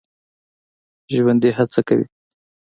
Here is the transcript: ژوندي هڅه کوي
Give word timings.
ژوندي 1.13 1.49
هڅه 1.57 1.81
کوي 1.87 2.05